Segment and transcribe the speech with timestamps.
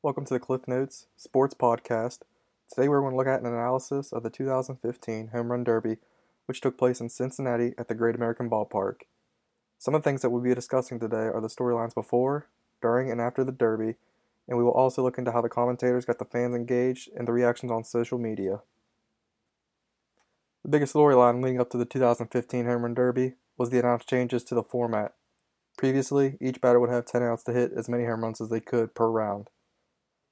[0.00, 2.20] Welcome to the Cliff Notes Sports Podcast.
[2.72, 5.96] Today we're going to look at an analysis of the 2015 Home Run Derby,
[6.46, 9.00] which took place in Cincinnati at the Great American Ballpark.
[9.76, 12.46] Some of the things that we'll be discussing today are the storylines before,
[12.80, 13.96] during, and after the Derby,
[14.46, 17.32] and we will also look into how the commentators got the fans engaged and the
[17.32, 18.60] reactions on social media.
[20.62, 24.44] The biggest storyline leading up to the 2015 Home Run Derby was the announced changes
[24.44, 25.14] to the format.
[25.76, 28.60] Previously, each batter would have 10 outs to hit as many home runs as they
[28.60, 29.50] could per round.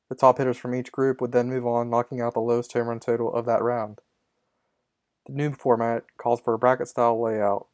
[0.09, 2.89] The top hitters from each group would then move on, knocking out the lowest home
[2.89, 4.01] run total of that round.
[5.27, 7.67] The new format calls for a bracket style layout,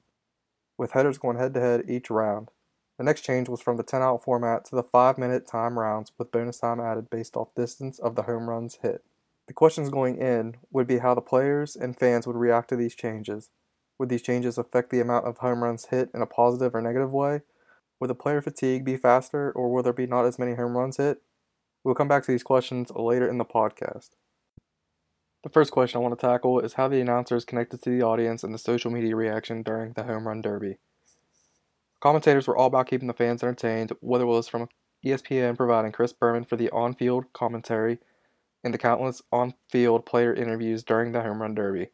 [0.79, 2.51] with headers going head to head each round.
[2.97, 6.13] The next change was from the 10 out format to the 5 minute time rounds
[6.17, 9.05] with bonus time added based off distance of the home runs hit.
[9.49, 12.95] The questions going in would be how the players and fans would react to these
[12.95, 13.51] changes.
[13.99, 17.13] Would these changes affect the amount of home runs hit in a positive or negative
[17.13, 17.43] way?
[18.01, 20.97] Would the player fatigue be faster or will there be not as many home runs
[20.97, 21.23] hit?
[21.85, 24.11] We'll come back to these questions later in the podcast.
[25.43, 28.45] The first question I want to tackle is how the announcers connected to the audience
[28.45, 30.79] and the social media reaction during the home run derby.
[31.99, 34.69] Commentators were all about keeping the fans entertained, whether it was from
[35.05, 37.99] ESPN providing Chris Berman for the on field commentary
[38.63, 41.89] and the countless on field player interviews during the home run derby.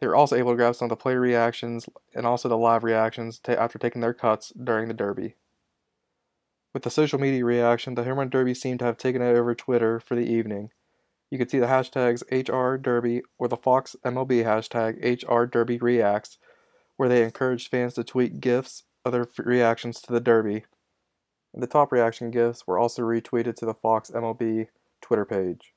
[0.00, 2.84] They were also able to grab some of the player reactions and also the live
[2.84, 5.36] reactions after taking their cuts during the derby.
[6.74, 10.00] With the social media reaction, the home run derby seemed to have taken over Twitter
[10.00, 10.70] for the evening.
[11.30, 16.36] You could see the hashtags HR Derby or the Fox MLB hashtag HR Derby Reacts,
[16.96, 20.64] where they encouraged fans to tweet GIFs of their reactions to the Derby.
[21.54, 24.66] The top reaction GIFs were also retweeted to the Fox MLB
[25.00, 25.74] Twitter page.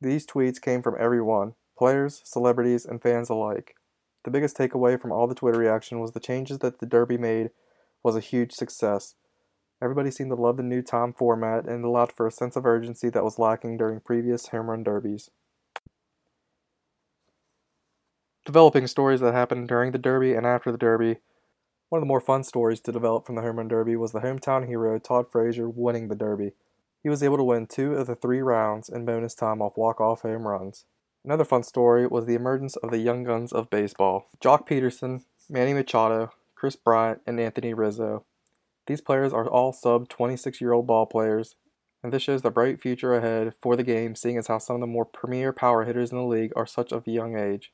[0.00, 3.74] These tweets came from everyone players, celebrities, and fans alike.
[4.24, 7.50] The biggest takeaway from all the Twitter reaction was the changes that the Derby made
[8.04, 9.14] was a huge success.
[9.82, 13.10] Everybody seemed to love the new time format and allowed for a sense of urgency
[13.10, 15.30] that was lacking during previous home run derbies.
[18.46, 21.16] Developing stories that happened during the Derby and after the Derby.
[21.88, 24.20] One of the more fun stories to develop from the home run derby was the
[24.20, 26.52] hometown hero Todd Frazier winning the Derby.
[27.02, 30.22] He was able to win two of the three rounds in bonus time off walk-off
[30.22, 30.84] home runs.
[31.24, 34.28] Another fun story was the emergence of the young guns of baseball.
[34.40, 38.24] Joc Pederson, Manny Machado, Kris Bryant, and Anthony Rizzo.
[38.86, 41.56] These players are all sub 26 year old ball players,
[42.02, 44.80] and this shows the bright future ahead for the game, seeing as how some of
[44.80, 47.72] the more premier power hitters in the league are such of a young age.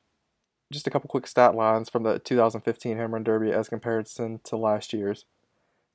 [0.71, 4.57] Just a couple quick stat lines from the 2015 Home Run Derby as comparison to
[4.57, 5.25] last year's.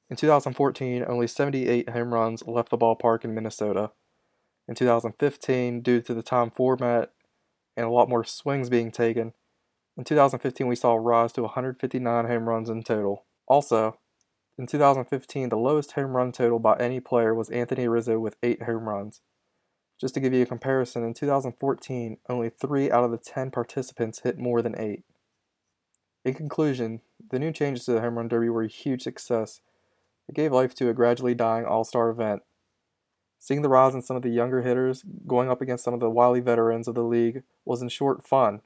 [0.09, 3.91] In 2014, only 78 home runs left the ballpark in Minnesota.
[4.69, 7.13] In 2015, due to the time format
[7.77, 9.33] and a lot more swings being taken,
[9.97, 13.25] in 2015 we saw a rise to 159 home runs in total.
[13.49, 13.99] Also,
[14.59, 18.63] in 2015, the lowest home run total by any player was Anthony Rizzo with 8
[18.63, 19.21] home runs.
[20.01, 24.21] Just to give you a comparison, in 2014, only 3 out of the 10 participants
[24.21, 25.05] hit more than 8.
[26.25, 29.61] In conclusion, the new changes to the Home Run Derby were a huge success.
[30.29, 32.43] It gave life to a gradually dying all star event.
[33.39, 36.11] Seeing the rise in some of the younger hitters going up against some of the
[36.11, 38.61] wily veterans of the league was in short fun.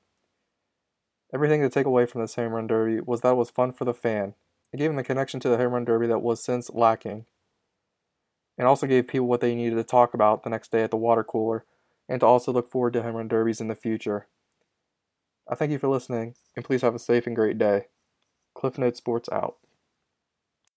[1.32, 3.84] Everything to take away from this Home Run Derby was that it was fun for
[3.84, 4.34] the fan.
[4.72, 7.26] It gave them the connection to the home run derby that was since lacking.
[8.58, 10.96] And also gave people what they needed to talk about the next day at the
[10.96, 11.64] water cooler
[12.08, 14.28] and to also look forward to home run derbies in the future.
[15.48, 17.86] I thank you for listening, and please have a safe and great day.
[18.54, 19.56] Cliff Notes Sports out.